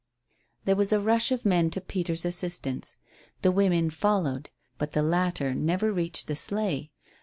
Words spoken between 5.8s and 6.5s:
reached the